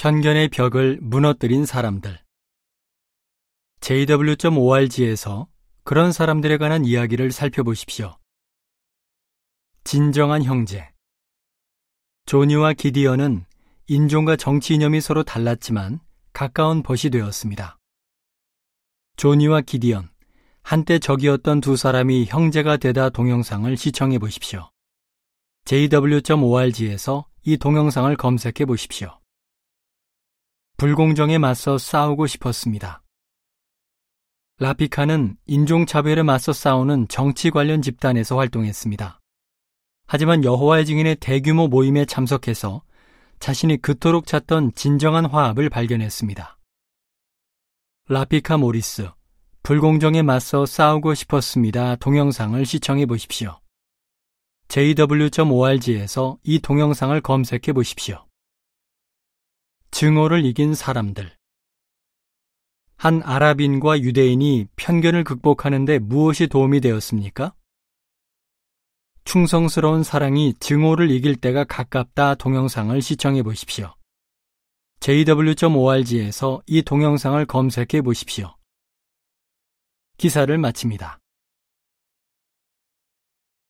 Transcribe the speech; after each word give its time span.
편견의 0.00 0.48
벽을 0.48 0.98
무너뜨린 1.02 1.66
사람들. 1.66 2.18
jw.org에서 3.82 5.46
그런 5.84 6.10
사람들에 6.10 6.56
관한 6.56 6.86
이야기를 6.86 7.32
살펴보십시오. 7.32 8.16
진정한 9.84 10.42
형제. 10.42 10.88
조니와 12.24 12.72
기디언은 12.72 13.44
인종과 13.88 14.36
정치 14.36 14.72
이념이 14.72 15.02
서로 15.02 15.22
달랐지만 15.22 16.00
가까운 16.32 16.82
벗이 16.82 17.10
되었습니다. 17.12 17.76
조니와 19.18 19.60
기디언, 19.60 20.08
한때 20.62 20.98
적이었던 20.98 21.60
두 21.60 21.76
사람이 21.76 22.24
형제가 22.24 22.78
되다 22.78 23.10
동영상을 23.10 23.76
시청해 23.76 24.18
보십시오. 24.18 24.70
jw.org에서 25.66 27.26
이 27.42 27.58
동영상을 27.58 28.16
검색해 28.16 28.64
보십시오. 28.64 29.19
불공정에 30.80 31.36
맞서 31.36 31.76
싸우고 31.76 32.26
싶었습니다. 32.26 33.02
라피카는 34.60 35.36
인종차별에 35.44 36.22
맞서 36.22 36.54
싸우는 36.54 37.08
정치 37.08 37.50
관련 37.50 37.82
집단에서 37.82 38.38
활동했습니다. 38.38 39.20
하지만 40.06 40.42
여호와의 40.42 40.86
증인의 40.86 41.16
대규모 41.16 41.68
모임에 41.68 42.06
참석해서 42.06 42.82
자신이 43.40 43.76
그토록 43.82 44.26
찾던 44.26 44.72
진정한 44.74 45.26
화합을 45.26 45.68
발견했습니다. 45.68 46.56
라피카 48.08 48.56
모리스, 48.56 49.10
불공정에 49.62 50.22
맞서 50.22 50.64
싸우고 50.64 51.12
싶었습니다. 51.12 51.96
동영상을 51.96 52.64
시청해 52.64 53.04
보십시오. 53.04 53.60
jw.org에서 54.68 56.38
이 56.42 56.58
동영상을 56.58 57.20
검색해 57.20 57.74
보십시오. 57.74 58.29
증오를 59.90 60.44
이긴 60.44 60.74
사람들. 60.74 61.30
한 62.96 63.22
아랍인과 63.22 64.00
유대인이 64.00 64.66
편견을 64.76 65.24
극복하는데 65.24 65.98
무엇이 66.00 66.46
도움이 66.46 66.80
되었습니까? 66.80 67.54
충성스러운 69.24 70.02
사랑이 70.02 70.54
증오를 70.60 71.10
이길 71.10 71.36
때가 71.36 71.64
가깝다 71.64 72.34
동영상을 72.34 73.00
시청해 73.00 73.42
보십시오. 73.42 73.94
jw.org에서 75.00 76.62
이 76.66 76.82
동영상을 76.82 77.46
검색해 77.46 78.02
보십시오. 78.02 78.56
기사를 80.18 80.56
마칩니다. 80.58 81.19